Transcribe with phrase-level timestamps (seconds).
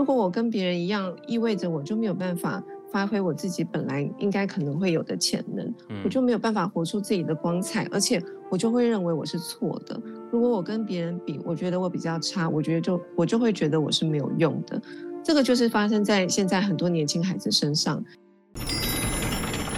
[0.00, 8.18] 如果我跟别人一样，意味着我就没有办法发挥我自己本来应该可能会有的潜能，嗯、我就没有办法活出自己的光彩，而且
[8.50, 10.00] 我就会认为我是错的。
[10.32, 14.80] 如果我跟别人比，我觉得我比较差，我觉得就我就会觉得我是没有用的。
[15.22, 18.02] 这个就是发生在现在很多年轻孩子身上。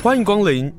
[0.05, 0.73] 欢迎光临。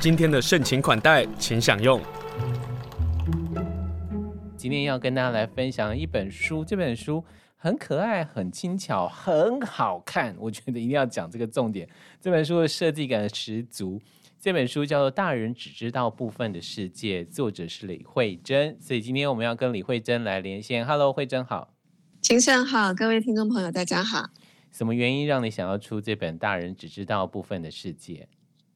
[0.00, 2.00] 今天的盛情款待，请享用。
[4.56, 7.22] 今天要跟大家来分享一本书，这本书
[7.56, 11.88] 很可爱、很轻巧、很好看，我觉得一定要讲这个重点。
[12.20, 14.00] 这本书的设计感十足。
[14.38, 18.76] 这本书叫做《大人只知道部分的世界》，作者是李慧珍。
[18.80, 20.86] 所以今天我们要跟李慧珍来连线。
[20.86, 21.74] Hello，慧珍好。
[22.22, 24.30] 清盛好，各位听众朋友大家好。
[24.70, 28.28] 什么原因让你想要出这本《大人只知道部分的世界》？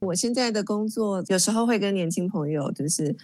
[0.03, 3.15] 我现在的工作有时候会跟年轻朋友，就是，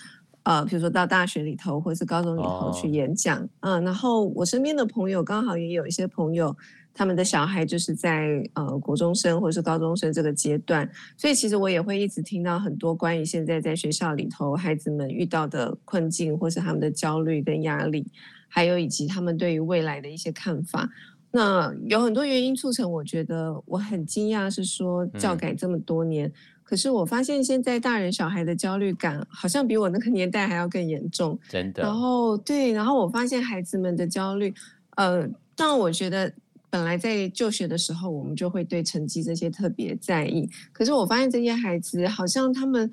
[0.44, 6.56] 呃，比如说到大学里头或者是高中里头去演讲，嗯、哦呃，然后我身边的朋友刚好也有一些朋友，
[6.94, 18.06] 他们的小孩就是在呃国中生或者是高中生这个阶段，所以其实我也会一直听到很多关于现在在学校里头孩子们遇到的困境，或是他们的焦虑跟压力，
[18.46, 20.88] 还有以及他们对于未来的一些看法。
[21.32, 26.28] 那有很多原因促成，我觉得我很惊讶，是说教改这么多年。
[26.28, 26.32] 嗯
[26.68, 31.82] 可是我发现现在大人小孩的焦虑感好像比我那个年代还要更严重，真的。
[31.82, 34.52] 然后对，然后我发现孩子们的焦虑，
[34.96, 36.30] 呃，当然我觉得
[36.68, 40.46] 本来在就学的时候，我们就会对成绩这些特别在意。
[40.70, 42.90] 可是我发现这些孩子好像他们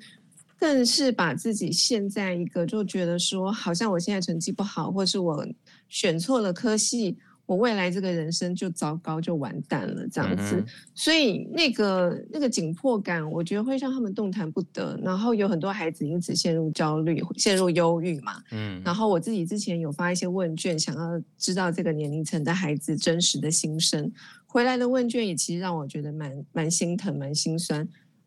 [0.58, 5.46] 更是把自己陷在一个就觉得说，好像我现在成绩不好，或是我
[5.90, 7.18] 选错了科系。
[7.46, 10.56] 我未来这个人生就糟糕，就完蛋了，这样子。
[10.56, 14.98] 嗯、所以那个那个紧迫感，我觉得会让他们动弹不得。
[15.02, 18.42] 然后有很多孩子因此陷入焦虑、陷入忧郁嘛。
[18.50, 18.82] 嗯。
[18.84, 24.12] 然后我自己之前有发一些问卷，想要知道这个年龄层的孩子真实的心声。
[24.44, 27.86] 回来的问卷也其实让我觉得蛮蛮心疼、蛮心酸。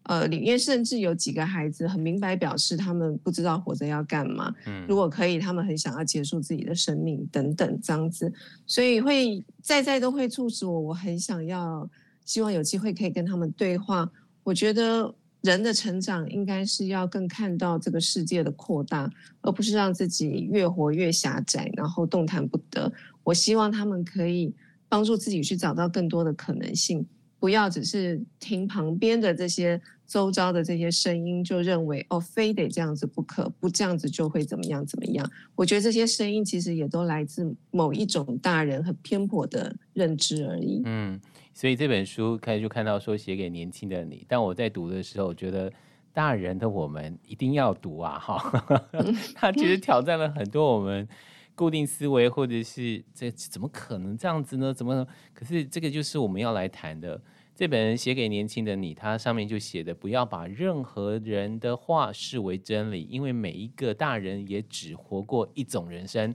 [0.09, 4.51] 呃，里面甚至有几个孩子很明白表示，他们不知道活着要干嘛。
[4.65, 8.33] 嗯，如果可以，他们很想要结束自己的生命等等这样子，
[8.65, 11.87] 所以会在在都会促使我，我很想要，
[12.25, 14.09] 希望有机会可以跟他们对话。
[14.43, 19.07] 我觉得人的成长应该是要更看到这个世界的扩大，
[19.41, 22.91] 而不是让自己越活越狭窄，然后动弹不得。
[23.23, 24.51] 我希望他们可以
[24.87, 27.05] 帮助自己去找到更多的可能性。
[27.39, 35.31] 不要只是听旁边的这些周遭的这些声音，就认为哦，非得这样子不可，不这样子就会怎么样怎么样。
[35.55, 40.81] 我觉得这些声音其实也都来自某一种大人很偏颇的认知而已。
[40.85, 41.21] 嗯，
[41.53, 45.71] 所以这本书开始就看到说写给年轻的你，但我在读的时候，我觉得
[46.11, 48.17] 大人的我们一定要读啊！
[48.17, 48.83] 哈，
[49.35, 51.07] 他其实挑战了很多我们。
[51.55, 54.73] 固定思维，或者是这怎么可能这样子呢？
[54.73, 55.05] 怎么？
[55.33, 57.21] 可是这个就是我们要来谈的。
[57.59, 66.33] 这本写给年轻的你，它上面就写的，不要把任何人的话视为真理，因为每一个大人也只活过一种人生。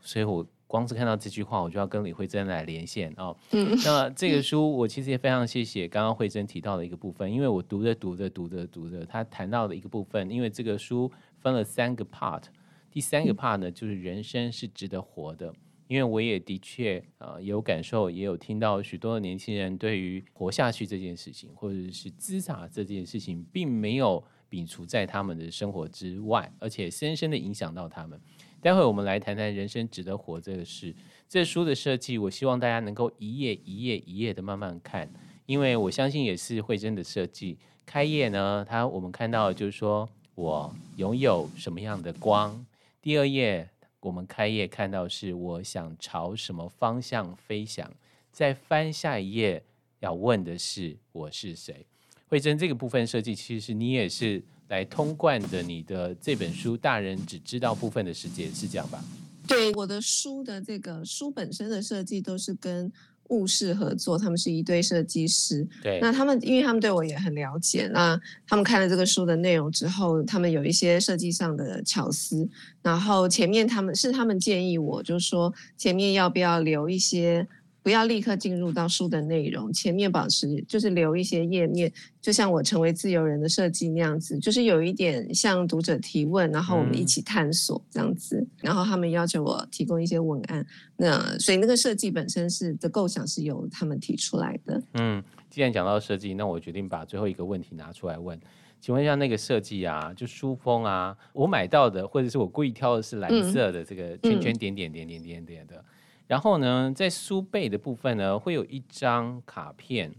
[0.00, 3.36] 所以我光是看到这句话，我就要跟李慧珍来连线哦。
[3.50, 12.44] 嗯，那这个书我其实也非常谢谢刚刚慧珍提到的一个部分，因为我读着读着读着读着，他谈到的一个部分，因为这个书分了三个 part。
[12.88, 15.52] 第三个 part 呢，就是人生是值得活的，
[15.92, 28.18] 因为我也的确呃有感受，也有听到许多的年轻人对于活下去这件事情，或者是资产这件事情，并没有摒除在他们的生活之外，而且深深的影响到他们。
[28.62, 30.94] 待会我们来谈谈人生值得活这个事。
[31.28, 35.06] 这书的设计，我希望大家能够一页一页一页的慢慢看，
[35.44, 37.58] 因为我相信也是慧珍的设计。
[37.84, 42.64] 开页呢，它我们看到就是说我拥有什么样的光。
[43.02, 43.68] 第二页，
[44.02, 47.90] 我们开业看到是我想朝什么方向飞翔。
[48.32, 49.62] 再翻下一页，
[50.00, 51.86] 要问的是我是谁。
[52.28, 59.02] 慧珍这个部分设计，其实你也是来通贯的你的这本书《大人只知道部分的世界》，是这样吧？
[59.46, 62.92] 对，我的书的这个书本身的设计都是跟。
[63.28, 65.66] 物事合作，他们是一对设计师。
[65.82, 72.48] 对，那他们因为他们对我也很了解，那他们看了这个书的内容之后，他们有一些设计上的巧思。
[72.82, 77.46] 然后前面他们是他们建议我，就是说前面要不要留一些。
[77.82, 88.36] 不要立刻进入到书的内容，前面保持就是留一些页面，就像我成为自由人的设计那样子，就是有一点向读者提问，然后我们一起探索这样子。
[88.36, 90.64] 嗯、然后他们要求我提供一些文案，
[90.96, 94.82] 那所以那个设计本身是的构想是由他们提出来的。
[94.94, 98.38] 嗯，既然讲到设计，那我决定把最后一个问题拿出来问。
[98.80, 105.76] 请问一下，那个设计啊，就书封啊，我买到的或者是我故意挑的是蓝色的这个圈圈点点点点点点的。
[105.76, 105.84] 嗯嗯、
[106.32, 110.10] 然后呢，在书背的部分呢，会有一张卡片，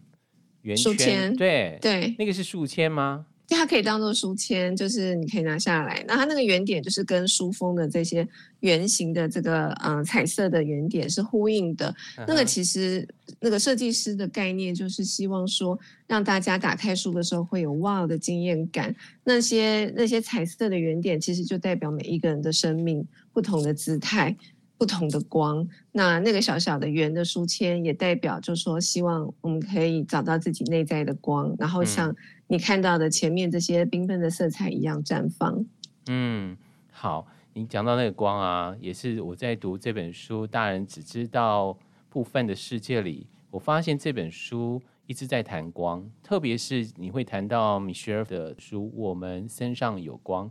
[0.62, 3.26] 圆圈，对对，那个是书签吗？
[3.48, 6.06] 它可以当做书签，就是你可以拿下来。
[6.08, 8.28] 那它那个圆点就是跟书封的这些
[8.60, 11.92] 圆形的这个嗯、呃、彩色的圆点是呼应的。
[12.16, 12.26] Uh huh.
[12.28, 13.08] 那个其实
[13.40, 18.96] 那个设计师的概念就是希望说，让大家打开书的时候会有哇的惊艳感。
[19.24, 24.38] 那些那些彩色的圆点其实就代表每一个人的生命不同的姿态。
[24.84, 32.14] 不同的光，那那个小小的圆的书签也代表，就是说希望我们可以找到自己内在的光，然后像
[32.48, 35.66] 你看到的前面这些缤纷的色彩一样绽放。
[36.08, 36.58] 嗯，
[36.92, 41.78] 好，你讲到那个光啊，也是我在读这本书《大人只知道
[42.10, 50.50] 部分的世界》里，我发现这本书一直在谈光，特别是你会谈到 Michelle 的书《我们身上有光》，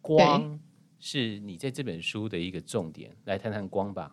[0.00, 0.58] 光。
[1.06, 4.10] 是你在这本书的一个重点，来谈谈光吧。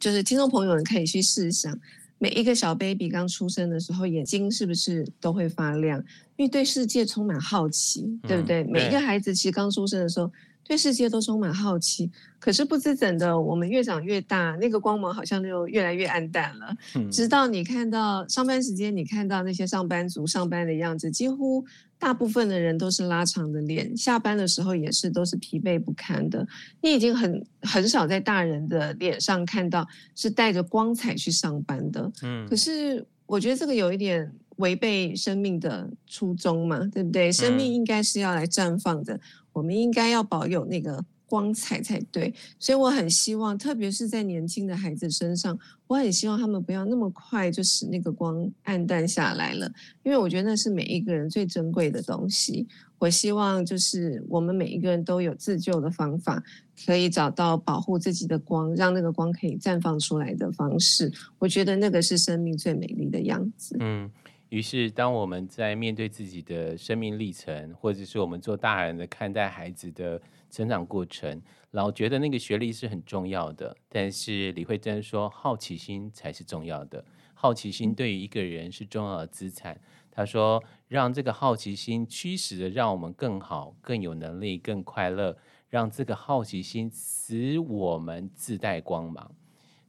[0.00, 1.78] 就是听众朋友们可以去试想，
[2.16, 6.02] 每一个小 baby 刚出生的时候，眼睛是不是都会发亮？
[6.36, 8.64] 因为对世界充满好奇，嗯、对不对？
[8.64, 10.32] 每一个孩子其实刚出生的时候。
[10.66, 16.74] 对世界都充满好奇，可是不知怎的，我们越长越大，那个光芒好像就越来越暗淡了。
[16.94, 21.62] 嗯、直到你看到上班时间，你看到那些上班族上班的样子，几乎
[22.04, 26.46] 大部分的人都是拉长的脸，下班的时候也是都是疲惫不堪的。
[26.82, 32.12] 你已经很很少在大人的脸上看到是带着光彩去上班的。
[32.22, 37.32] 嗯，可是我觉得这个有一点违背生命的初衷嘛，对不对？
[37.32, 39.14] 生命应该是要来绽放的。
[39.14, 39.20] 嗯
[39.54, 49.70] 我们应该要保有那个光彩才对，所以我很希望，特别是在年轻的孩子身上，我很希望他们不要那么快就使那个光暗淡下来了，
[50.02, 52.66] 因为我觉得那是每一个人最珍贵的东西。
[52.98, 56.42] 我希望就是我们每一个人都有自救的方法，
[56.86, 61.12] 可以找到保护自己的光，让那个光可以绽放出来的方式。
[61.38, 63.76] 我觉得那个是生命最美丽的样子。
[63.80, 64.10] 嗯。
[64.50, 70.20] 于是，当我们在面对自己的生命历程，或者是我们做大人的看待孩子的
[70.54, 71.42] 成长过程，
[71.72, 73.76] 老觉得那个学历是很重要的。
[73.88, 77.04] 但是李慧珍说，好奇心才是重要的。
[77.34, 79.76] 好奇心对于一个人是重要的资产。
[80.12, 85.36] 他说，让这个好奇心驱使着，让我们更好、更有能力、更快乐。
[85.68, 89.34] 让这个好奇心使我们自带光芒。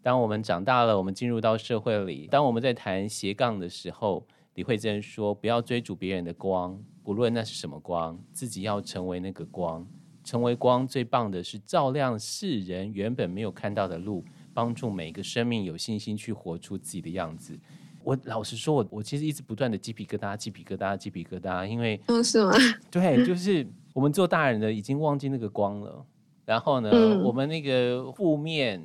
[0.01, 4.25] 当我们长大了，我们进入到社会里，当我们在谈斜杠的时候。
[4.55, 9.85] 李慧珍说：“不要追逐别人的光，不论那是什么光，自己要成为那个光。
[10.25, 17.57] 成为光最棒的是照亮世人原本没有看到的路，帮助每个生命有信心去活出自己的样子。”
[18.03, 22.51] 我老实说，我我其实一直不断的鸡皮疙瘩，鸡皮疙瘩，鸡皮疙瘩，因为嗯是吗？
[22.91, 26.05] 对，就是我们做大人的已经忘记那个光了。
[26.43, 28.83] 然后呢，嗯、我们那个负面。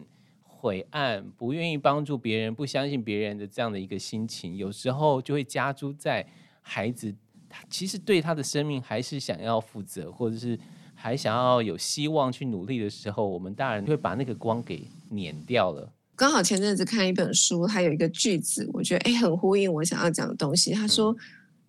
[0.63, 6.27] 晦暗，不愿意帮助别人，不相信别人的这样的一个心情，有时候就会加诸在
[6.61, 7.11] 孩子，
[7.49, 10.61] 他其实对他的生命还是想要负责，或者是
[11.01, 15.91] 还想要有希望去努力的时候，我们大人就会把那个光给碾掉了。
[16.15, 20.73] 刚好前阵子看一本书，它有一个句子，我觉得诶很呼应我想要讲的东西。
[20.73, 21.19] 他说：“嗯、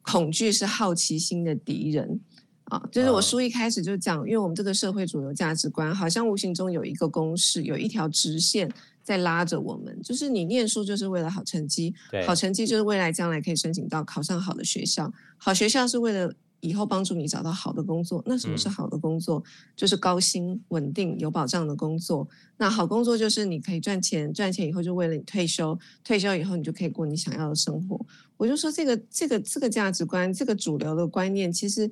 [0.02, 2.20] 恐惧是好奇心的敌人。”
[2.66, 8.70] 啊，就是我书一开始就讲，因为我们这个社会主流价值观，好像无形中有一个公式，有一条直线
[9.04, 9.98] 在拉着我们。
[10.02, 18.24] 就是你念书就是为了好成绩，对好成绩就是未来将来可以申请到考上好的学校，好学校是为了以后帮助你找到好的工作。
[18.26, 19.40] 那什么是好的工作？
[19.40, 19.44] 嗯、
[19.76, 22.28] 就是高薪、稳定、有保障的工作。
[22.58, 28.00] 那好工作就是你可以赚钱，赚钱以后就为了你退休，退休以后你就可以过你想要的生活。
[28.38, 31.92] 我就说这个这个这个价值观，这个主流的观念，其实。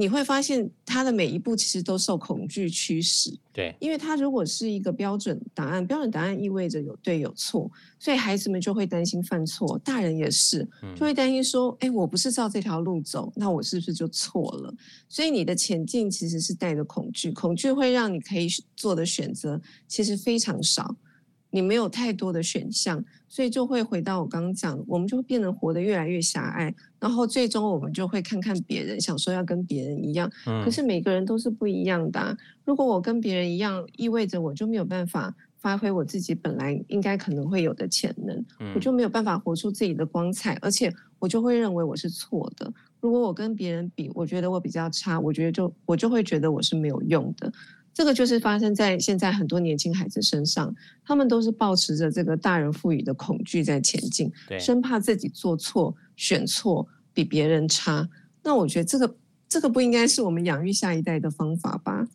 [0.00, 3.36] 你会发现，他的每一步其实都受恐惧驱使。
[3.52, 10.64] 对，因为他如果是一个标准答案，标准答案意味着有对有错，所以孩子们就会担心犯错，大人也是，
[10.94, 14.72] 就会担心说：“哎、嗯，我不是照这条路走，那我是不是就错了？”
[15.10, 20.94] 所以你的前进其实是带着恐惧，恐惧会让你可以做的选择其实非常少。
[21.50, 32.36] 你没有太多的选项，所以就会回到我刚刚讲的，我们就会变得活得越来越狭隘，然后最终我们就会看看别人，想说要跟别人一样，嗯、可是每个人都是不一样的啊。
[32.64, 42.72] 如果我跟别人一样，意味着我就没有办法发挥我自己本来应该可能会有的潜能，嗯、我就没有办法活出自己的光彩，而且我就会认为我是错的。
[43.00, 47.52] 如果我跟别人比，我觉得我比较差，我觉得就我就会觉得我是没有用的。
[47.94, 50.72] 这个就是发生在现在很多年轻孩子身上，
[51.04, 58.06] 他们都是保持着这个大人赋予的恐惧在前进，对生怕自己做错、选错、比别人差。
[58.42, 59.16] 那我觉得这个
[59.48, 62.06] 这个不应该是我们养育下一代的方法吧？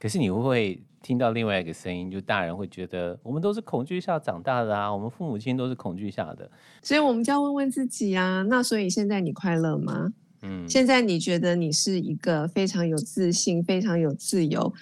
[0.00, 6.50] 可是你会不会听到另外一个声音，就大人会觉得我们都是恐惧下长大的啊，我们父母亲都是恐惧下的，
[6.82, 8.42] 所以我们就要问问自己啊。
[8.48, 10.12] 那所以现在你快乐吗？
[10.42, 14.72] 嗯，现在你觉得你是一个非常有自信、非常有自由，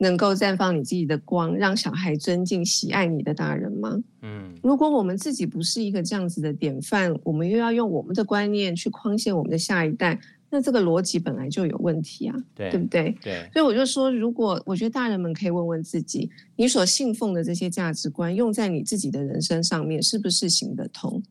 [0.00, 3.98] 能够绽放你自己的光，让小孩尊敬、喜爱你的大人吗？
[4.22, 10.18] 嗯，如果我们自己不是一个这样子的典范，我们又要用我们的观念去框限我们的下一代。
[10.52, 13.14] 那这个逻辑本来就有问题啊，对，对不对？
[13.22, 21.22] 对，所以我就说，如果我觉得大人们可以问问自己，你所信奉的这些价值观，用在你自己的人生上面，是不是行得通？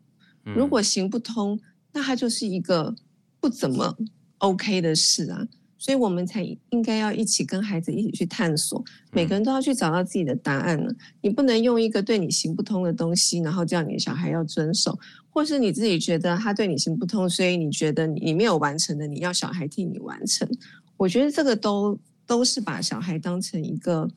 [0.46, 1.60] 嗯，如果行不通，
[1.92, 2.96] 那它就是一个
[3.42, 3.98] 不怎么
[4.38, 5.46] OK 的事啊。
[5.80, 10.94] 所以我们才应该要一起跟孩子一起去探索，每个人都要去找到自己的答案呢。
[11.22, 20.48] 你不能用一个对你行不通的东西，然后叫你的小孩要遵守，或是你自己觉得他对你行不通，所以你觉得你没有完成的，你要小孩替你完成。
[20.98, 24.08] 我觉得这个都都是把小孩当成一个。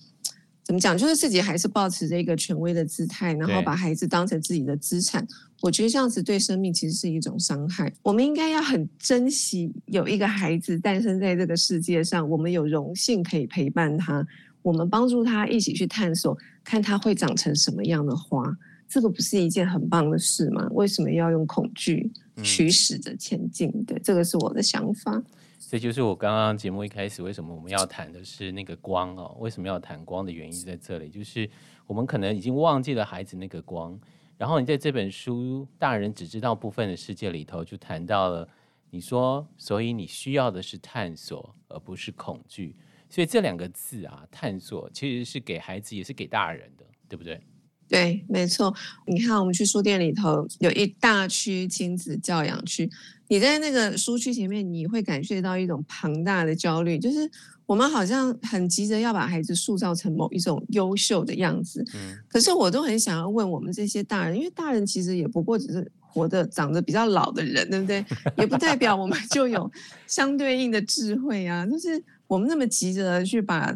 [0.64, 0.96] 怎么讲？
[0.96, 5.26] 就是自己还是保持着一个权威的姿态，然后把孩子当成自己的资产。
[5.60, 7.92] 我觉得这样子对生命其实是一种伤害。
[8.02, 14.26] 我们应该要很珍惜有一个孩子诞生在这个世界上，我们有荣幸可以陪伴他，
[14.62, 18.56] 我们帮助他一起去探索，看他会长成什么样的花。
[18.88, 20.68] 这个不是一件很棒的事吗？
[20.72, 22.10] 为什么要用恐惧
[22.42, 23.70] 驱使着前进？
[23.84, 25.22] 对，这个是我的想法。
[25.70, 29.34] 这就是我刚刚节目一开始为什么我们要谈的是那个光哦？
[29.38, 31.48] 为什么要谈光的原因在这里，就是
[31.86, 33.98] 我们可能已经忘记了孩子那个光，
[34.36, 38.46] 然后你在这本书《大人只知道部分的世界》里头就谈到了，
[38.90, 42.76] 你说，所以你需要的是探索，而不是恐惧。
[43.08, 47.40] 所以这两个字啊，探索其实是给孩子，也是给大人的，对不对？
[47.88, 48.74] 对，没错。
[49.06, 52.90] 你看，我们去书店里头有一大区亲子教养区。
[53.32, 57.26] 你在那个书区前面，你会感觉到一种庞大的焦虑，就是
[57.64, 61.82] 我们好像很急着要把孩子塑造成某一种优秀的样子。
[61.94, 62.14] 嗯。
[62.28, 68.04] 可是我都很想要问我们这些大人，因为大人其实也不过只是活得长得比较老的人，对不对？
[68.36, 69.72] 也不代表我们就有
[70.06, 71.64] 相对应的智慧啊。
[71.64, 71.88] 就是
[72.26, 73.74] 我们那么急着去把。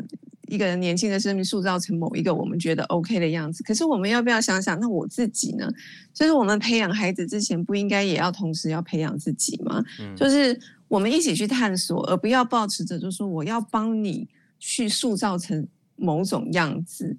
[0.48, 5.70] 一个人年轻的生命塑造成某一个我们觉得 OK 的样子，可是我们要不要想想，那我自己呢？
[6.12, 9.84] 就是我们培养孩子之前，不应该也要同时要培养自己吗？
[10.00, 17.16] 嗯，就是我们一起去探索，而不要抱持着就是说我要帮你去塑造成某种样子。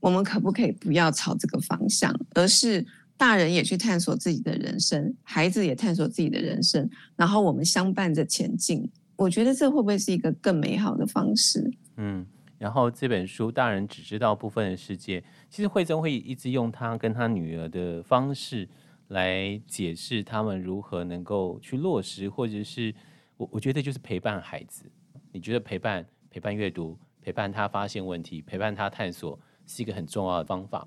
[0.00, 2.86] 我们可不可以不要朝这个方向，而是
[3.18, 8.88] 大人也去探索自己的人生，孩子也探索自己的人生，然后我们相伴着前进。
[9.16, 11.70] 我觉得这会不会是一个更美好的方式？
[11.98, 12.24] 嗯。
[12.60, 15.24] 然后这本书，大人只知道部分的世界。
[15.48, 18.68] 其实惠贞会一直用他跟他女儿的方式
[19.08, 22.94] 来解释他们如何能够去落实，或者是
[23.38, 24.84] 我我觉得就是陪伴孩子。
[25.32, 30.86] 你觉得陪伴、陪伴阅读、陪伴他发现问题、陪伴他探索，是一个很重要的方法。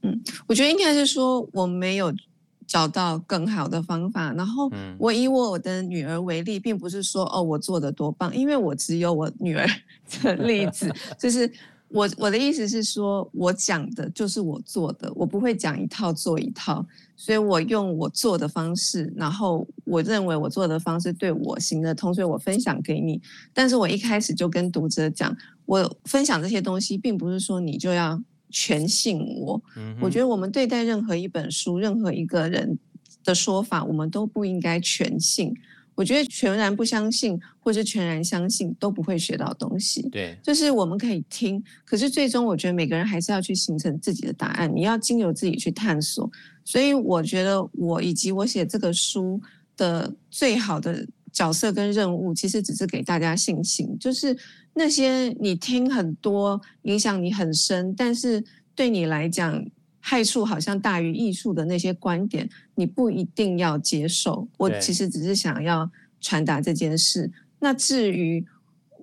[0.00, 2.10] 嗯，我觉得应该是说我没有。
[2.70, 9.66] 找到更好的方法，然后我以我的女儿为例，并不是说哦我做的多棒，因为我只有我女儿
[10.22, 11.50] 的例子，就是
[11.88, 16.86] 我我的意思是说，我讲的就是我做的，我不会讲一套做一套，
[17.16, 23.20] 所以我用我做的方式，然后我认为我做的方式对我行得通，所以我分享给你。
[23.52, 25.36] 但是我一开始就跟读者讲，
[25.66, 28.22] 我分享这些东西，并不是说你就要。
[28.50, 29.60] 全信我，
[30.00, 32.78] 我觉得我们对待任何一本书、任何一个人
[33.24, 35.54] 的说法，我们都不应该全信。
[35.96, 40.00] 我觉得全然不相信，或是全然相信，都不会学到东西。
[40.08, 44.74] 对，就是我们可以听，可是最终我觉得每个人还是要去形成自己的答案。
[44.74, 46.30] 你要经由自己去探索。
[46.64, 49.38] 所以我觉得我以及我写这个书
[49.76, 54.36] 的最好的角色跟任务，其实只是给大家信心，就是。
[54.72, 59.62] 那些你听很多，影响你很深，但是对你来讲
[59.98, 64.48] 害处好像大于益处的那些观点，你不一定要接受。
[64.56, 67.28] 我其实只是想要传达这件事。
[67.58, 68.46] 那至于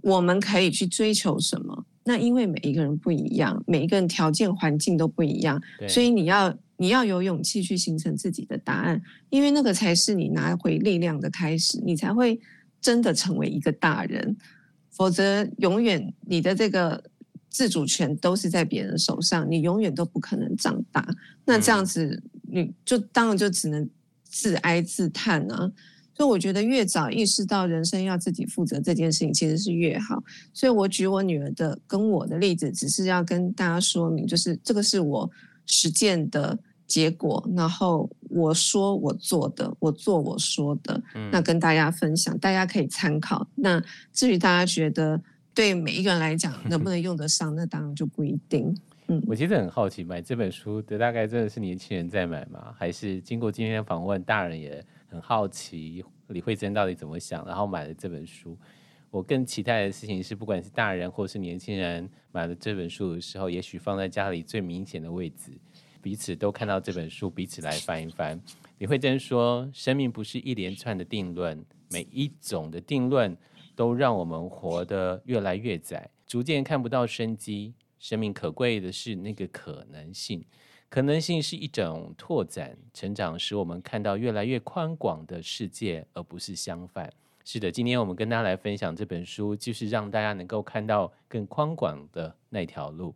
[0.02, 12.40] 我们可以去追求什么，那因为每一个人不一样，每一个人条件环境都不一样，所以你要你要有勇气去形成自己的答案，因为那个才是你拿回力量的开始，你才会
[12.80, 14.38] 真的成为一个大人。
[14.92, 17.04] 否则，永远你的这个
[17.50, 21.08] 自主权都是在别人手上，你永远都不可能长大。
[21.46, 23.88] 那这样子，你就当然就只能
[24.24, 25.72] 自哀自叹啊。
[26.16, 30.24] 所以，我觉得越早意识到人生要自己负责这件事情，其实是越好。
[30.52, 35.30] 所以我举我女儿的跟我的例子，只是要跟大家说明，就是这个是我
[35.68, 36.58] 实践的
[36.88, 43.46] 结果，然后我说我做的，我做我说的，嗯、那跟大家分享，大家可以参考。
[43.56, 43.80] 那
[44.12, 45.22] 至于大家觉得
[45.54, 48.76] 对每一个人来讲 能不能用得上，那当然就不一定。
[49.10, 52.74] 嗯，我其实很好奇，买这本书的大概真的是年轻人在买吗？
[52.78, 58.58] 还是经过今天的访问，大人也很好奇李慧珍到底怎么想，然后买了这本书？
[59.10, 65.52] 我更期待的事情是，不管是大人或是年轻人买了这本书的时候，也许放在家里最明显的位置。
[66.02, 68.40] 彼此都看到这本书，彼此来翻一翻。
[68.78, 73.36] 李慧珍说：“生命不是一连串的定论，每一种的定论
[73.76, 77.74] 都让我们活得越来越窄，逐渐看不到生机。
[78.00, 80.46] 生命可贵的是那个可能性，
[80.88, 87.12] 可能性是一种拓展、成长，使我们看到越来越宽广的世界，而不是相反。”
[87.50, 93.16] 是的，今天我们跟大家来分享这本书，就是让大家能够看到更宽广的那条路。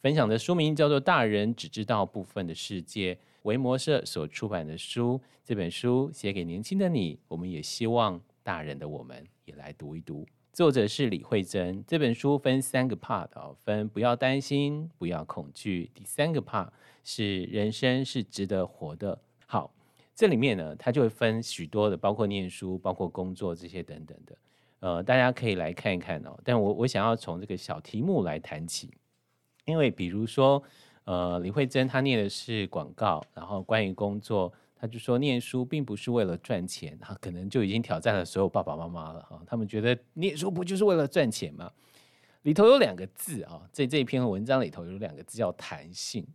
[0.00, 5.20] 分享的书名叫做《大人只知道部分的世界》，维摩社所出版的书。
[5.44, 10.26] 这本书写给年轻的你，我们也希望大人的我们也来读一读。
[10.52, 11.84] 作者是李慧珍。
[11.86, 15.88] 这本书分三个 part 啊，分不要担心，不要恐惧。
[15.94, 16.70] 第三个 part
[17.04, 19.20] 是人生是值得活的。
[20.20, 24.36] 好，这里面呢，它就会分许多的，包括念书、包括工作这些等等的。
[24.80, 26.38] 呃，大家可以来看一看哦。
[26.44, 28.90] 但我我想要从这个小题目来谈起。
[29.64, 30.62] 因为比如说，
[31.04, 39.40] 呃，李慧珍她念的是广告，然后关于工作，她就说念书并不是为了赚钱，她可能就已经挑战了所有爸爸妈妈了哈。
[39.46, 41.70] 他们觉得念书不就是为了赚钱吗？
[42.42, 46.26] 里头有两个字啊，在这一篇文章里头有两个字叫弹性。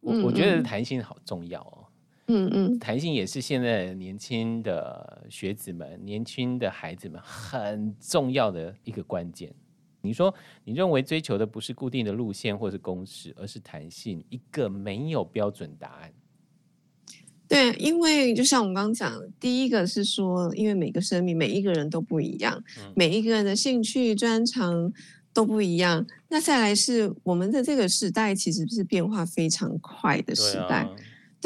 [0.00, 1.85] 我我觉得弹性好重要哦。
[2.28, 9.54] 嗯嗯，弹性也是现在年轻的学子们、年轻的孩子们很重要的一个关键。
[10.00, 10.32] 你说，
[10.64, 16.12] 你认为追求的不是固定的路线或是公式，而是弹性，一个没有标准答案。
[17.48, 24.92] 对，因为就像我们刚刚讲，第一个是说，因为每个生命每一个人都不一样，嗯、每一个人的兴趣专长
[25.32, 26.04] 都不一样。
[26.28, 30.88] 那再来是我们的这个时代，其实是变化非常快的时代。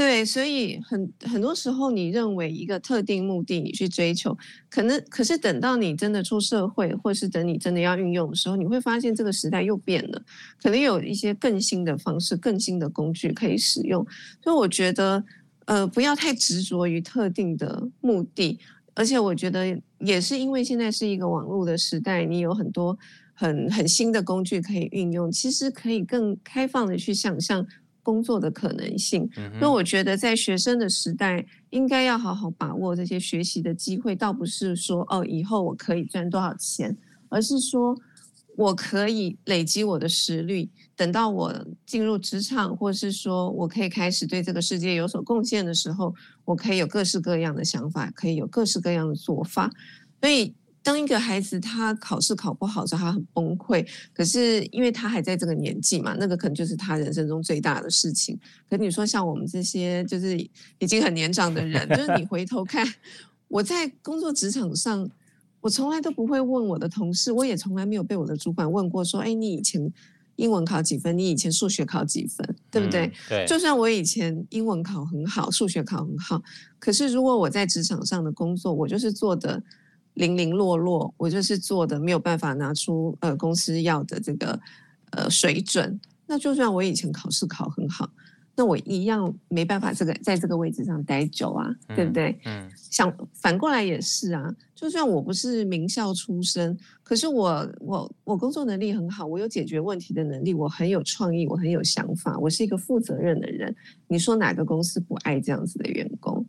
[0.01, 4.35] 对，所以很很多时候，你认为一个特定目的，你去追求，
[4.71, 10.23] 可能可是等到你真的出社会，或是等你真的要运用的时候，你会发现这个时代又变了，
[10.63, 14.03] 可能有一些更新的方式、更新的工具可以使用。
[14.43, 15.23] 所以我觉得，
[15.67, 18.59] 呃，不要太执着于特定的目的，
[18.95, 22.99] 而且我觉得也是因为现在是一个网络的时代，你有很多
[23.35, 27.67] 很很新的工具可以运用，其实可以更开放的去想象。
[28.11, 34.17] 工作的可能性，那、嗯、我觉得在学生的时代，应该要好好把握这些学习的机会。
[34.17, 36.97] 倒不是说哦，以后我可以赚多少钱，
[37.29, 37.97] 而是说
[38.57, 41.55] 我可以累积我的实力，等到我
[41.87, 46.13] 进入职场，或是说我可以开始对这个世界有所贡献的时候，
[46.45, 49.71] 我可以有各式各样的想法，可以有各式各样的做法。
[50.21, 50.53] 所以。
[50.83, 53.87] 当一个孩子他考试考不好的时候，他很崩溃。
[54.15, 58.39] 可是因为他还在这个年纪嘛，那个可能就是他人生中最大的事情。
[58.69, 60.39] 可你说像我们这些就是
[60.79, 62.87] 已经很年长的人，就是你回头看，
[63.49, 65.07] 我在工作职场上，
[65.61, 69.93] 我从来都不会问我的同事，我也从来没有被我的主管问过说：“哎，你以前
[70.37, 71.17] 英文考几分？
[71.19, 72.57] 你以前数学考几分？
[72.71, 73.47] 对不对？”嗯，对。
[73.47, 76.43] 就算我以前英文考很好，数学考很好，
[76.79, 79.63] 可是如果我在职场上的工作，我就是做的。
[80.15, 84.59] 零零落落，我就是做的没有办法拿出呃公司要的这个
[85.11, 85.99] 呃水准。
[86.27, 88.09] 那就算我以前考试考很好，
[88.55, 92.39] 那我一样没办法这个在这个位置上待久啊，嗯、对不对？
[92.45, 92.71] 嗯。
[92.77, 103.75] 想反过来也是啊，就算我不是名校出身，可是我我我工作能力很好，我有解决问题的能力，我很有创意，我很有想法，我是一个负责任的人。
[104.07, 106.45] 你说哪个公司不爱这样子的员工？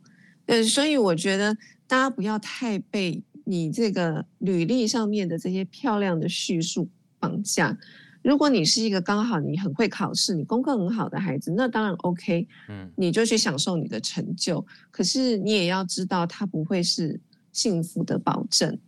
[0.46, 3.22] 呃，所以我觉得大家不要太被。
[3.44, 7.76] 你这个履历上面的这些漂亮的叙述绑架，
[8.22, 14.64] 如果你是一个刚好你很会考试、你功课很好的孩子，那当然 OK，嗯，你就去享受你的成就。
[14.90, 17.20] 可是你也要知道，它不会是
[17.52, 18.78] 幸福的保证。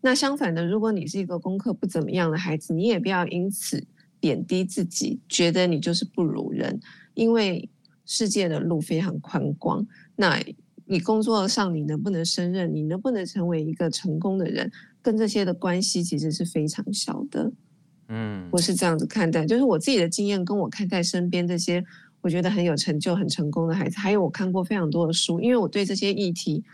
[0.00, 3.84] 那相反的，如果你是一个功课不怎么样的孩子，你也不要因此
[4.20, 6.78] 贬低自己，觉得你就是不如人，
[7.14, 7.68] 因为
[8.04, 9.84] 世界的路非常宽广。
[10.14, 10.40] 那
[10.86, 12.72] 你工作上你能不能胜任？
[12.72, 14.70] 你能不能成为一个成功的人？
[15.02, 17.52] 跟这些的关系其实是非常小的。
[18.08, 21.84] 嗯，我是这样子看待，就是我自己的经验，跟我看待身边这些
[22.20, 26.64] 我觉得很有成就、很成功的孩子，还有我看过非常多的书，因为我对这些议题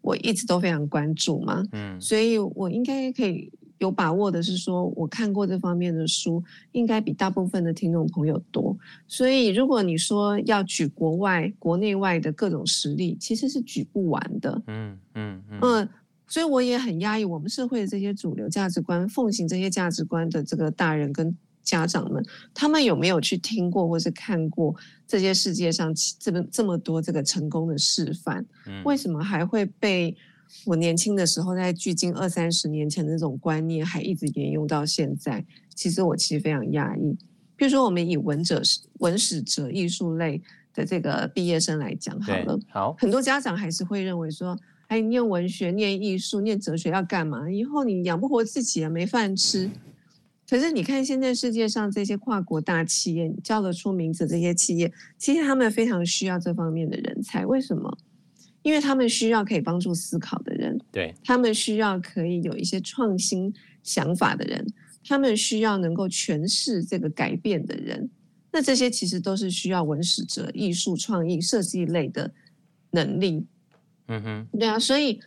[0.00, 1.62] 我一直都非常关注嘛。
[1.72, 3.50] 嗯，所以我应该可以
[3.82, 6.40] 有把握的是说，我看过这方面的书，
[6.70, 8.76] 应该比大部分的听众朋友多。
[9.08, 14.62] 所以，如果你说要举国外、国内外的各种实例，其实是举不完的。
[14.68, 15.58] 嗯嗯嗯。
[15.60, 15.88] 嗯，
[16.28, 24.72] 所以我也很压抑，我们社会的这些主流价值观、奉行这些价值观的这个大人跟家长们，他们有没有去听过或是看过
[25.08, 28.46] 这些世界上这么这么多这个成功的示范？
[28.68, 30.16] 嗯，为什么还会被？
[30.64, 35.44] 我年轻的时候，在距今二三十年前的那种观念，还一直沿用到现在。
[35.74, 37.16] 其实我其实非常讶异。
[37.56, 38.62] 比如说，我们以文者、
[38.98, 40.40] 文史哲艺术类
[40.74, 47.50] 的这个毕业生来讲好了，好，很多家长还是会认为说，哎，念文学、念艺术、念哲学要干嘛？
[47.50, 49.70] 以后你养不活自己啊，没饭吃。
[50.48, 57.46] 可是你看，现在世界上这些跨国大企业，叫得出名字这些企业，其实他们非常需要这方面的人才。
[57.46, 57.96] 为什么？
[58.62, 64.64] 因为他们需要可以帮助思考的人，对，他们需要可以有一些创新想法的人，
[65.06, 68.08] 他们需要能够诠释这个改变的人。
[68.52, 72.30] 那这些其实都是需要文史哲、艺术、创意、设计类的
[72.90, 73.44] 能力。
[74.08, 75.18] 嗯哼，对啊，所以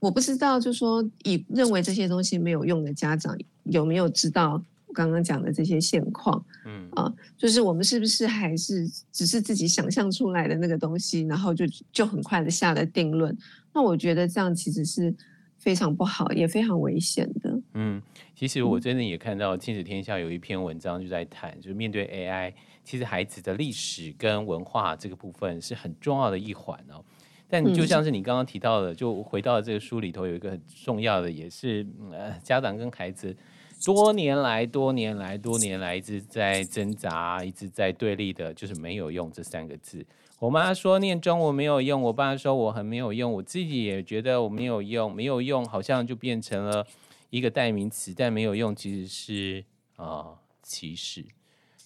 [0.00, 4.62] 我不知道，就说以认为这些东西没有用的家长有没有知道？
[4.94, 13.36] 刚刚讲的这些现况，嗯啊，就是我们是不是还是只是自己想象出来的那个东西，然后就就很快的下了定论？
[13.74, 15.12] 那我觉得这样其实是
[15.58, 17.60] 非常不好，也非常危险的。
[17.74, 18.00] 嗯，
[18.36, 22.54] 其实我真的也看到《亲子天下》有一篇文章就在谈，就是面对 AI，
[22.84, 27.04] 其实孩子的历史跟文化这个部分是很重要的一环哦。
[27.48, 33.36] 但就像是你刚刚提到的，就回到这个书里头有一个很重要的，也是呃家长跟孩子。
[33.82, 40.04] 多年来，多年来，多年来一直在挣扎，一直在对立的，就是没有用这三个字。
[40.38, 46.86] 我妈说念中文没有用，我爸说我很没有用，我自己也觉得我没有用，没有用，好像就变成了
[47.30, 48.12] 一个代名词。
[48.14, 49.64] 但没有用其实是
[49.96, 51.24] 啊、呃、歧视。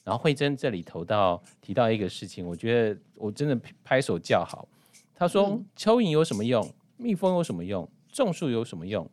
[0.02, 4.66] 然后慧珍这里投到提到一个事情，我觉得我真的拍手叫好。
[5.14, 6.66] 他说、嗯、蚯蚓有什么用？
[6.96, 7.88] 蜜蜂有什么用？
[8.10, 9.08] 种树有什么用？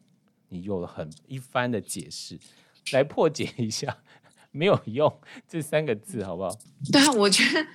[0.50, 2.40] 你有了很一番的解释。
[2.92, 3.98] 来破解一下，
[4.52, 5.12] 没有用
[5.48, 6.50] 这三个字，好不好？
[6.92, 7.68] 对啊，我觉得，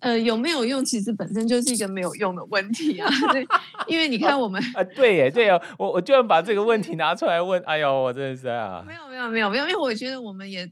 [0.00, 3.08] 呃，有没有用，其实本身就是一个没有用的问题啊。
[3.32, 3.46] 对，
[3.86, 7.60] 因为你看我们啊，对耶，对哦，我我居然把这个问题拿出来问。
[7.62, 10.70] 哎呦，我真的是啊，没有没有没有没有，因为我觉得我们也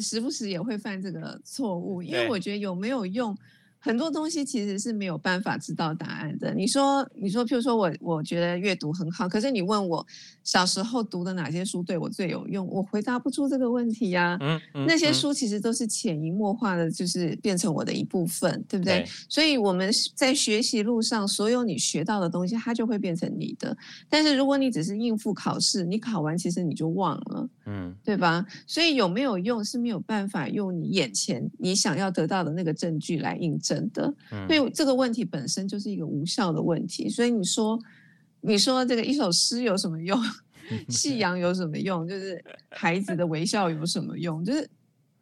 [0.00, 3.36] 时不时也会犯这个错误，因为我觉得有没有用。
[3.84, 6.54] 很多东西其实是没有办法知道答案的。
[6.54, 10.04] 你说，你说，譬如说我，我觉得阅读很好，可是你问我
[10.42, 14.38] 小时候读的哪些书对我最有用，我回答不出这个问题呀、啊。
[14.40, 19.00] 嗯嗯、那些书其实都是潜移默化的，就是变成我的一部分，对不对？
[19.00, 19.08] 对。
[19.28, 23.76] 所以我们在学习路上，所有你学到的东西，它就会变成你的。
[24.08, 28.46] 但是如果你只是应付考试，你考完其实你就忘了，嗯，对吧？
[28.66, 33.73] 所以有没有用是没有办法用你眼前你想要得到的那个证据来印证。
[33.74, 34.14] 真的，
[34.46, 37.08] 所以这个问题本身就是一个无效的问题。
[37.08, 37.78] 所以你说，
[38.40, 40.18] 你说这个一首诗有什么用？
[40.88, 42.08] 夕阳有什么用？
[42.08, 44.44] 就是孩子的微笑有什么用？
[44.44, 44.68] 就是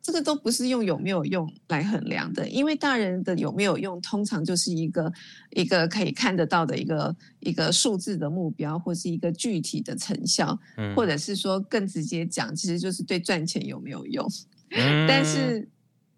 [0.00, 5.12] 这个都不是用有没有用来衡量的，因为大人的有没有用，通常就是一个
[5.50, 10.58] 一个可以看得到的一个一个数字的目标，或是一个具体的成效，
[10.94, 14.28] 或者是说更直接讲，其实就是对赚钱有没有用。
[15.08, 15.68] 但是。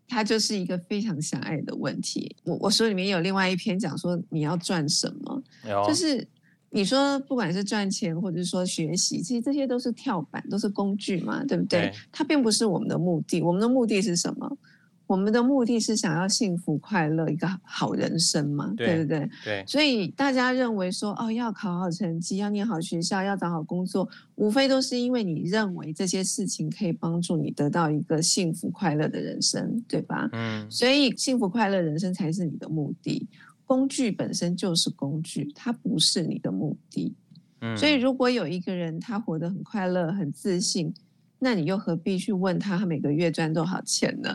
[0.08, 2.34] 它就是一个非常狭隘的问题。
[2.44, 5.42] 我我书里面有另外一篇讲说你要赚什么，
[5.86, 6.26] 就是
[6.70, 11.80] 你说不管是赚钱或者是说学习，其实这些都是跳板，都是工具嘛，对不对？
[11.80, 11.92] 对。
[12.10, 13.40] 它并不是我们的目的。
[13.42, 14.58] 我们的目的是什么？
[15.06, 19.30] 我们的目的是想要幸福快乐，一个好人生嘛，对，对不对？
[19.44, 19.64] 对。
[19.66, 30.28] 所以大家认为说，哦，要考好成绩，要念好学校，要找好工作，无非都是因为你认为这些事情可以帮助你得到一个幸福快乐的人生，对吧？
[30.32, 30.66] 嗯。
[30.70, 33.28] 所以幸福快乐人生才是你的目的，
[33.66, 37.14] 工具本身就是工具，它不是你的目的。
[37.60, 37.76] 嗯。
[37.76, 40.94] 所以如果有一个人他活得很快乐、很自信，
[41.38, 44.34] 那你又何必去问他他每个月赚多少钱呢？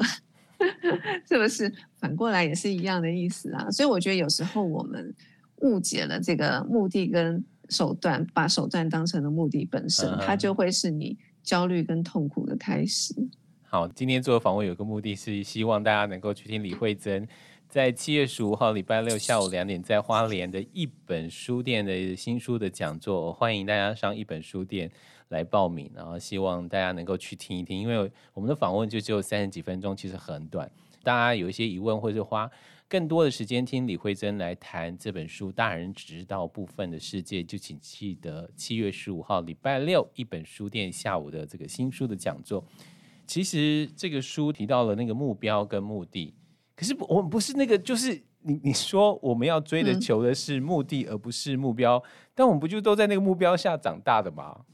[1.28, 3.69] 是不是反过来也是一样的意思啊？
[3.72, 5.13] 所以我觉得有时候我们
[5.58, 13.13] 误解了这个目的跟手段，把手段当成了目的本身，它就会是你焦虑跟痛苦的开始。
[13.63, 17.28] 好，今天做的访问有个目的是希望大家能够去听李慧珍
[17.67, 24.89] 在七月十五号礼拜六下午两点在花莲的一本书店的新书的讲座，欢迎大家上一本书店。
[25.30, 30.70] 来报名，然后希望大家能够去听一听，因为我们的访问就只有三十几分钟，其实很短。
[31.02, 32.50] 大家有一些疑问或者花
[32.88, 42.63] 更多的时间听李慧珍来谈这本书《大人只知道部分的世界》，就请记得七月十五号礼拜六一本书店下午的这个新书的讲座。
[43.26, 46.34] 其实这个书提到了那个目标跟目的，
[46.76, 54.65] 可是我们不是那个，就是你你说我们要追的求的是目的，而不是目标，嗯、但我们不就都在那个目标下长大的吗？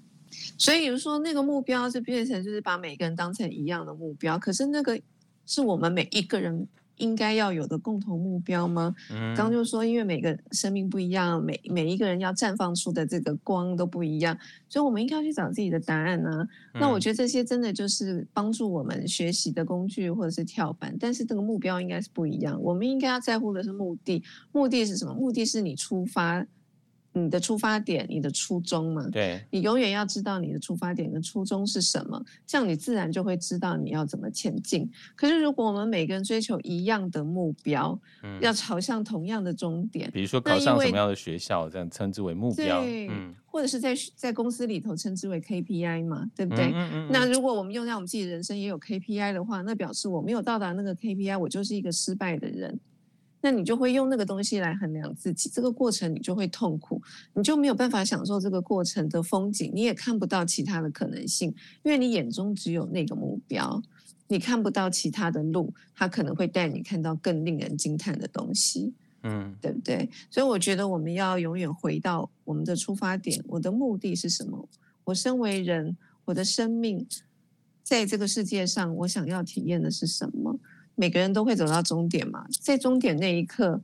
[0.57, 4.37] 所以说，那个目标就变成就是把每个人当成一样的目标。
[4.39, 4.99] 可是那个
[5.45, 6.67] 是我们每一个人
[6.97, 8.95] 应该要有的共同目标吗？
[9.11, 14.37] 嗯，刚就说，因为每个生命不一样，每每一个人要绽放出的这个光都不一样，
[14.69, 16.47] 所以我们应该要去找自己的答案呢、啊。
[16.79, 22.57] 那我觉得这些真的就是帮助我们学习的工具或者是跳板，但是这个目标应该是不一样。
[22.61, 25.13] 我们应该要在乎的是目的，目的是什么？
[25.13, 26.47] 目的是你出发。
[27.17, 29.07] 你的出发点，你的初衷嘛？
[29.09, 34.89] 对，你永远要知道你的出发点跟初衷是什么，这样你自然就会知道你要怎么前进。
[35.15, 46.73] 可是如果我们每个人追求一样的目标，嗯、要朝向同样的终点，比如说考上什么样的学校，这样称之为目标，对，嗯、或者是在在公司里头称之为 KPI 嘛，对不对？
[47.09, 52.77] 那如果我们用在我们自己的人生也有 KPI 的话，那表示我没有到达那个 KPI，我就是一个失败的人。
[53.45, 56.99] 那你就会用那个东西来衡量自己，这个过程你就会痛苦，
[57.35, 61.53] 你就没有办法享受这个过程的风景，你也看不到其他的可能性，
[61.83, 63.79] 因为你眼中只有那个目标，
[64.27, 70.09] 你看不到其他的路，它可能会带你看到更令人惊叹的东西，嗯，对不对？
[70.31, 74.67] 所以我觉得我们要永远回到我们的出发点，我的目的是什么？
[75.03, 77.05] 我身为人，我的生命
[77.83, 80.44] 在这个世界上，我想要体验的是什么？
[80.95, 83.81] 每个人都会走到终点嘛，在终点那一刻，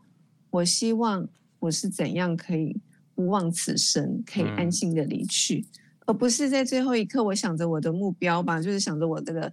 [0.49, 1.27] 我希望
[1.59, 2.75] 我是怎样可以
[3.13, 9.51] 不忘此生，可以安心的离去，嗯、而不是在最后一刻，我想着我的目标吧，就是想着我这个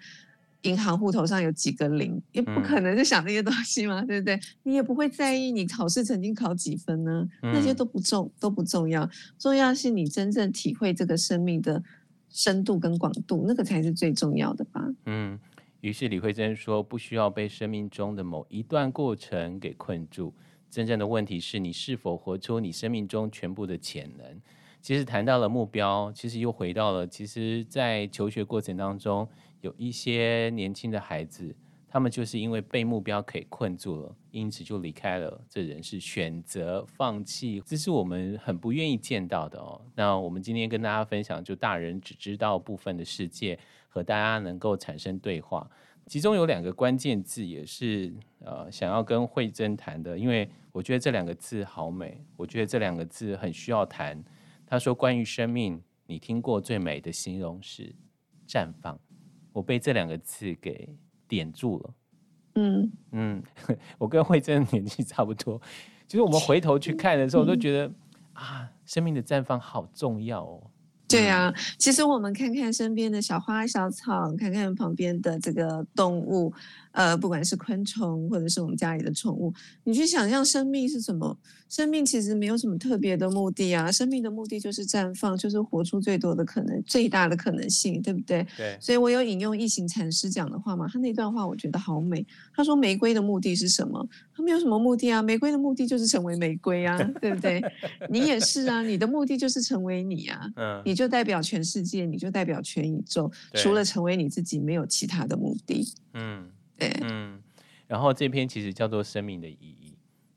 [0.62, 4.38] 银行户头上有几个零，也不可能就想那些东西嘛，嗯、对不对？
[4.62, 11.82] 你也不会在意你考试曾经考几分呢，嗯、那些都不重都不重要，重要是你真正体会这个生命的
[12.30, 14.86] 深度跟广度，那个才是最重要的吧？
[15.06, 15.38] 嗯。
[15.80, 20.34] 于是李慧珍说：“不需要被生命中的某一段过程给困住，
[20.68, 24.40] 真正的问题是你是否活出你生命中全部的潜能。”
[24.80, 29.28] 其实谈到了目标，其实又回到了，其实，在求学过程当中，
[29.60, 31.54] 有一些年轻的孩子，
[31.88, 35.44] 他们就是因为被目标给困住了，因此就离开了。
[35.48, 39.80] 这人是选择放弃，这是我们很不愿意见到的哦。
[39.96, 43.58] 那我们今天跟大家分享，就大人只知道部分的世界。
[43.98, 45.68] 和大家能够产生对话，
[46.06, 54.22] 其中有两个关键字也是呃想要跟慧珍谈的，因为我觉得这两个字好美，我觉得这两个字很需要谈。
[54.64, 57.92] 他说关于生命，你听过最美的形容是
[58.46, 58.96] 绽放，
[59.52, 60.88] 我被这两个字给
[61.26, 61.94] 点住了。
[62.54, 63.42] 嗯嗯，
[63.98, 65.60] 我跟慧珍年纪差不多，
[66.06, 67.92] 其实我们回头去看的时候，都觉得
[68.34, 70.70] 啊，生命的绽放好重要哦。
[71.08, 76.52] 对啊，其实我们看看身边的小花小草，看看旁边的这个动物，
[76.92, 79.52] 呃，不管是昆虫或者是我们家里的宠物，
[79.84, 81.36] 你去想象生命是什么？
[81.68, 88.46] 生命其实没有什么特别的目的啊，生命的目的就是绽放，就是活出最多的可能，最大的可能性，对不对？
[88.56, 88.78] 对。
[88.80, 92.24] 所以我有引用一行禅师讲的话嘛，他那段话我觉得好美。
[92.54, 94.08] 他说：“玫瑰的目的是什么？
[94.34, 97.62] 他没有什么目的啊，玫瑰的目的就是成为玫瑰啊，对不对？
[98.08, 105.86] 你也是啊，你的目的就是成为你啊，嗯，你就代表全世界，你就代表全宇宙，除了成为你自己，没有其他的目的。
[106.14, 107.38] 嗯，对，嗯。
[107.86, 109.87] 然后这篇其实叫做生命的意义。”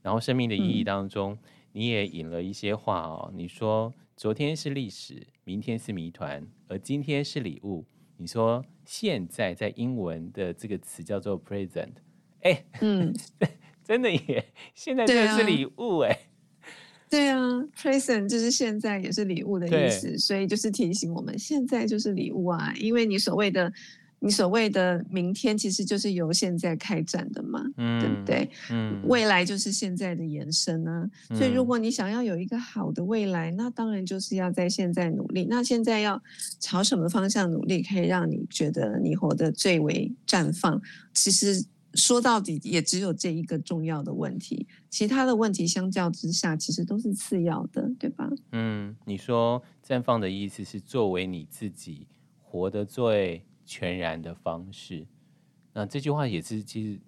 [0.01, 1.39] 然后生命的意义当中，嗯、
[1.73, 3.31] 你也引了一些话哦。
[3.35, 7.85] 你说昨天是历史，明天是谜团，而今天是礼物。
[8.17, 11.93] 你说现在在英文的这个词叫做 present，
[12.41, 13.13] 哎， 嗯，
[13.83, 16.19] 真的耶，现在就是礼物哎。
[17.09, 17.39] 对啊
[17.75, 23.71] ，present 就是现在也是礼物的意思，所以就是提醒我们现在就是礼物啊，因为你所谓的。
[24.23, 28.47] 你所谓的明天，其实就是由现在开展的嘛，嗯、对不对？
[28.69, 31.09] 嗯，未来就是现在的延伸啊。
[31.31, 35.47] 嗯、所以，如果你想要有一个好的未来，那当然就是要在现在努力。
[35.49, 36.21] 那现在要
[36.59, 40.79] 朝什么方向努力，可以让你觉得你活得最为绽放？
[41.15, 48.29] 其实说到底，也只有这一个重要的问题，其他的问题相较之下，其实都是次要的，对吧？
[48.51, 52.05] 嗯，你说绽放的意思是作为你自己
[52.39, 53.43] 活得最。
[53.65, 55.05] 全然的方式，
[55.73, 56.99] 那这句话也是其实，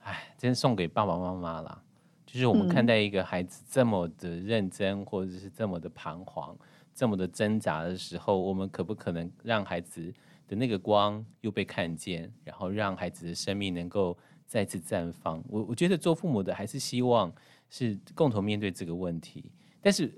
[0.00, 1.82] 哎，真送给爸爸妈妈啦。
[2.24, 6.56] 就是我们看待一个孩子这么的认真，或者是这么的彷徨、
[6.94, 10.10] 这么的挣扎的时候，我们可不可能让孩子
[10.48, 15.44] 的那个光又被看见，然后让孩子的生命能够再次绽放。
[15.46, 17.30] 我我觉得做父母的还是希望
[17.68, 19.52] 是共同面对这个问题。
[19.84, 20.08] 但是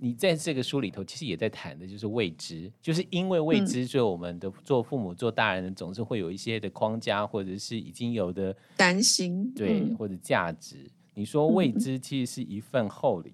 [0.00, 10.90] 你在这个书里头，其实也在谈的就是未知，就是因为未知，所以我们的做父母、做大人的总是会有一些的框架，或者是已经有的担心，对，或者价值。
[11.14, 13.32] 你说未知其实是一份厚礼，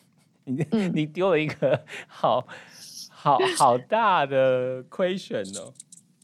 [0.44, 2.46] 你你丢了一个好
[3.08, 5.72] 好好大的亏损哦。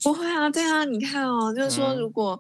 [0.02, 2.38] 不会啊，对啊，你看哦，就是说，如果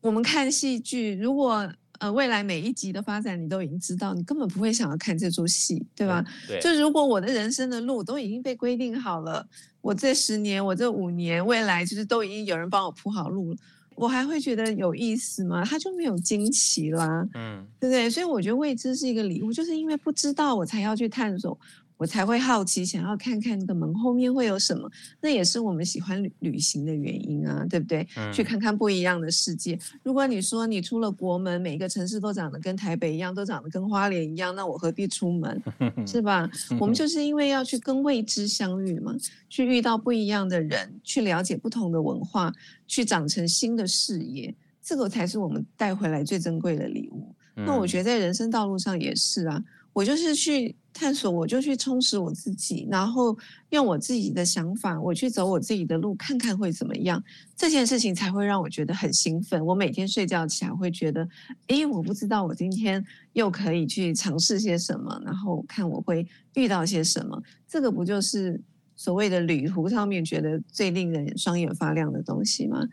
[0.00, 1.72] 我们看戏剧，如果。
[2.00, 6.24] 呃，未来每一集的发展你都已经知道，你根本不会想要看这出戏，对吧？
[6.46, 6.60] 对。
[6.60, 9.46] 就如果我的人生的路都已经被规定好了，
[9.80, 13.56] 我这十年，我这五年，未来就是都已经有人帮我铺好路了，
[13.94, 15.64] 我还会觉得有意思吗？
[15.64, 18.10] 他就没有惊奇啦，嗯，对不对？
[18.10, 21.56] 所以我觉得未知是一个礼物，就是因为不知道，我才要去探索。
[21.96, 24.90] 我才会好奇，想要看看那个门后面会有什么。
[25.20, 28.06] 那也是我们喜欢旅旅行的原因啊，对不对？
[28.16, 28.32] 嗯。
[28.32, 29.78] 去看看不一样的世界。
[30.02, 35.62] 如果你说你出了国门，每个城市都长得跟台北一样，都长得跟花莲一样，那我何必出门？
[36.06, 36.50] 是吧？
[36.80, 39.14] 我们 就是因为要去跟未知相遇嘛，
[39.48, 42.52] 去遇到不一样的人，去了解不同的文化，
[42.88, 44.52] 去长成新的视野，
[44.82, 47.34] 这个才是我们带回来最珍贵的礼物。
[47.56, 49.62] 那我觉得在人生道路上也是啊，
[49.94, 50.76] 我就是去。
[50.96, 53.36] 探索，我就去充实我自己，然后
[53.70, 57.20] 用我自己的想法，我去走我自己的路，看看会怎么样。
[57.56, 59.66] 这件事情才会让我觉得很兴奋。
[59.66, 61.28] 我每天睡觉起来会觉得，
[61.66, 67.42] 诶，我不知道我今天又可以去尝试些什么，然后看我会遇到些什么。
[67.66, 68.62] 这个不就是
[68.94, 72.86] 所谓的旅途上面觉得最令人双眼发亮的东西吗？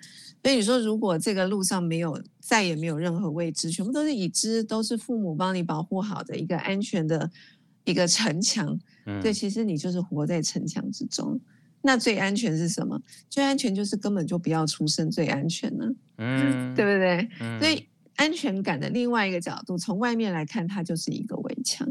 [0.44, 7.30] 所以你说，如果这个路上没有，再也没有任何未知，全部都是已知，都是父母帮你保护好的一个安全的。
[7.84, 8.80] 一个城墙，
[9.24, 11.42] 对，其实你就是活在城墙之中。
[11.82, 13.02] 那最安全是什么？
[13.28, 15.86] 最安全就是根本就不要出生，最安全呢，
[16.18, 17.28] 嗯， 对不对？
[17.60, 21.88] 所以安全感的另外一个角度，从外面来看，它就是一个围墙；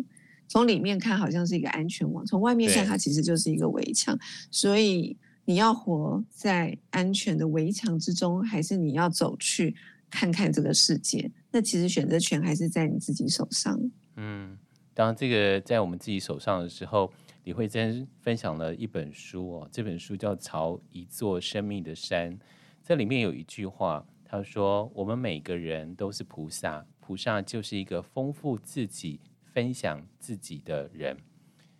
[0.47, 4.17] 从里面看，好像是一个安全网；从外面看，它其实就是一个围墙。
[4.53, 9.75] 所以你要活在安全的围墙之中，还是你要走去
[10.09, 11.31] 看看这个世界？
[11.51, 13.79] 那其实选择权还是在你自己手上。
[14.17, 14.59] 嗯。
[14.93, 17.11] 当这个在我们自己手上的时候，
[17.45, 22.37] 李慧珍分享了一本书哦，这本书叫《朝一座生命的山》。
[22.85, 29.21] 这里面有一句话，他说：“我们每个人都是菩萨，菩萨就是一个丰富自己、
[29.55, 31.17] 分享自己的人。”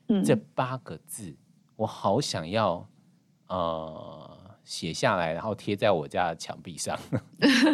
[0.09, 1.37] 嗯，这八个字，
[1.77, 2.89] 我好想要
[3.51, 6.99] 呃写下来，然后贴在我家的墙壁上。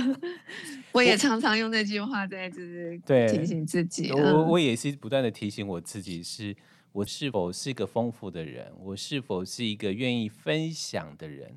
[0.93, 4.11] 我也常常用这句话在就是提醒自己。
[4.11, 6.57] 我我也是不断的提醒我自己是，是
[6.93, 11.55] 我是否是一个丰富的人，我是否是一个愿意分享的人。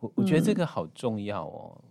[0.00, 1.84] 我我觉得这个好重要哦。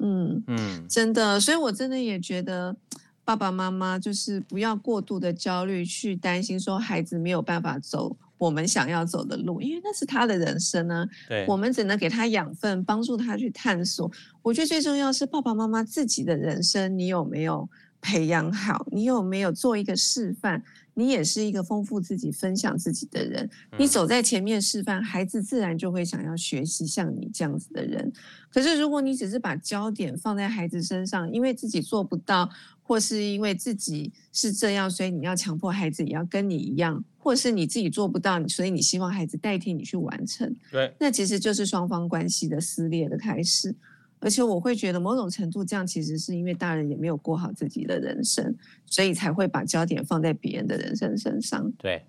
[0.00, 2.76] 嗯嗯，真的，所以我真的也觉得
[3.24, 8.14] 爸爸妈妈就是不要过度的焦虑，去担心说孩子没有办法走。
[8.42, 11.08] 我们想要走的路，因为那是他的人生呢、啊。
[11.28, 14.10] 对，我们只能给他养分，帮助他去探索。
[14.42, 17.68] 我觉得最重要是爸爸妈妈自己的人生，你有没有
[18.00, 18.84] 培养好？
[18.90, 20.60] 你有没有做一个示范？
[20.94, 23.48] 你也是一个丰富自己、分享自己的人。
[23.78, 28.12] 你走在前面示范，孩子自然就会想要学习像你这样子的人。
[28.52, 32.50] 可是如果你只是把焦点放在孩子身上，因为自己做不到，
[32.92, 37.02] 或是因为自己是这样，所以你要强迫孩子也要跟你一样。
[37.16, 40.54] 或是你自己做不到，所以你希望孩子代替你去完成。
[40.70, 43.74] 对，那其实就是双方关系的撕裂的开始。
[44.18, 51.72] 而且我会觉得，某种程度这样其实是因为大人也没有过好自己的人生，所以才会把焦点放在别人的人生身上。
[51.78, 52.04] 对，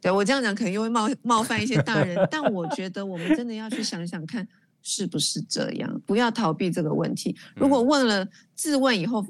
[0.00, 4.46] 对我这样讲可能又会冒冒犯一些大人，但我觉得我们真的要去想想看，
[4.82, 6.00] 是不是这样？
[6.04, 7.34] 不要逃避这个问题。
[7.56, 9.26] 如果问了，自问以后。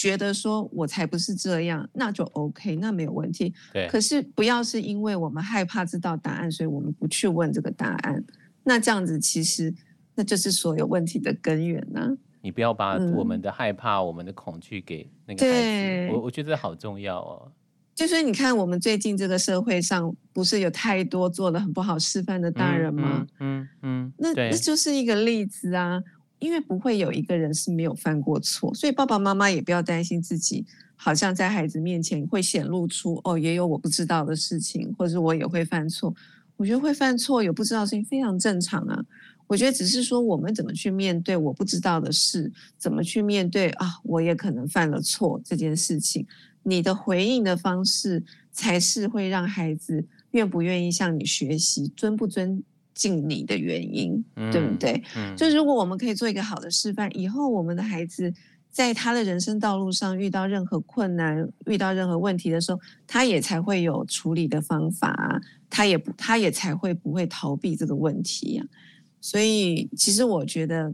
[0.00, 3.52] 觉得说我才不是这样，那就 OK，那没有问题。
[3.70, 3.86] 对。
[3.88, 8.24] 可是不要是因为我们害怕知道答案，所以我们不去问这个答案。
[8.64, 9.74] 那这样子其实
[10.14, 12.08] 那就是所有问题的根源呢、啊。
[12.40, 15.58] 你不要把我们的害怕、嗯、我们的恐惧给那个孩子。
[15.60, 16.10] 对。
[16.12, 17.52] 我我觉得好重要哦。
[17.94, 23.26] 就是你看，我们最近这个社会上，不是有太多做了很不好示范的大人吗？
[23.40, 23.68] 嗯嗯。
[23.82, 26.02] 嗯，那那就是一个例子啊。
[26.40, 30.66] 因为不会有一个人是没有犯过错，所以爸爸妈妈也不要担心自己
[30.96, 36.12] 好像在孩子面前会显露出哦，也有我不知道的事情，或者我也会犯错。
[36.56, 39.02] 我觉得会犯错有不知道的事情非常正常啊。
[39.46, 46.26] 我觉得只是说我们怎么去面对我不知道的事，怎么去面对啊，我也可能犯了错这件事情。
[46.62, 48.22] 你的回应的方式
[48.52, 52.62] 才是会让孩子愿不愿意向你学习，尊不尊。
[53.00, 54.22] 敬你的原因，
[54.52, 55.02] 对不对？
[55.34, 58.30] 就如果我们可以做一个好的示范，以后我们的孩子
[58.70, 65.40] 在他的人生道路上遇到任何困难、遇到任何问题的时候，他也才会有处理的方法啊，
[65.70, 68.64] 他也不，他也才会不会逃避这个问题呀。
[69.18, 70.92] 所以，其实我觉得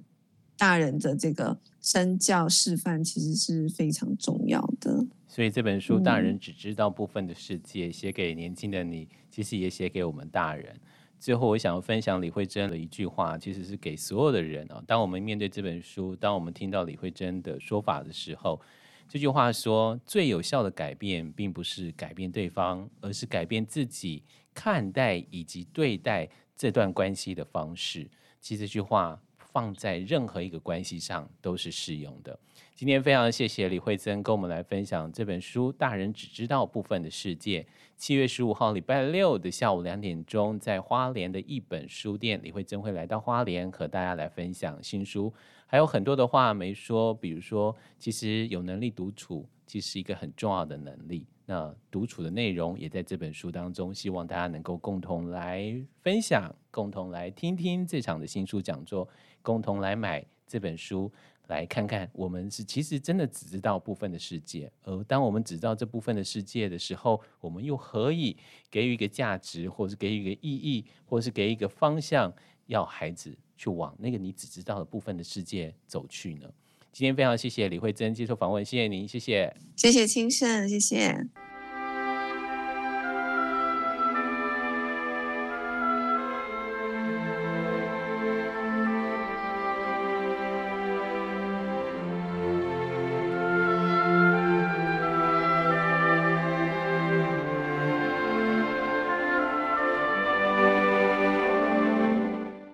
[0.57, 5.05] 大人的这个身教示范其实是非常重要的。
[5.27, 10.73] 所以这本书《大人只知道部分的世界》写给年轻的你，其实也写给我们大人。
[11.19, 14.83] 最后，我想要分享李慧珍的一句话，其实是给所有的人啊。
[14.87, 18.61] 当我们面对这本书，当我们听到李慧珍的说法的时候，
[19.09, 24.23] 这句话说：最有效的改变，并不是改变对方，而是改变自己
[24.55, 28.09] 看待以及对待这段关系的方式。
[28.41, 29.21] 其实这句话。
[29.57, 32.39] 放在任何一个关系上都是适用的。
[32.75, 37.63] 今天非常谢谢李慧珍跟我们来分享这本书《大人只知道部分的世界》。
[37.97, 45.33] 七月十五号礼拜六的下午两点钟，在花莲的一本书店，李慧珍会来到花莲和大家来分享新书。
[45.67, 51.27] 还有很多的话没说，比如说，其实有能力独处，其实一个很重要的能力。
[51.49, 59.09] 那独处的内容也在这本书当中，希望大家能够共同来分享，共同来听听这场的新书讲座，
[59.47, 61.13] 共同来买这本书，
[61.47, 68.37] 来看看我们是其实真的只知道部分的世界，而当我们只知道这部分的世界的时候，我们又何以
[68.69, 72.33] 给予一个价值，或是给予一个意义，或是给一个方向，
[72.67, 76.51] 要孩子去往那个你只知道的部分的世界走去呢？
[76.91, 81.29] 今天非常谢谢李慧珍接受访问，谢谢您，谢谢，谢谢青盛，谢谢。